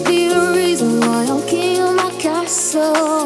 be 0.00 0.28
the 0.28 0.52
reason 0.54 1.00
why 1.00 1.26
I'm 1.26 1.46
king 1.46 1.80
of 1.80 1.94
my 1.96 2.10
castle. 2.18 3.25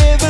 Parce 0.00 0.29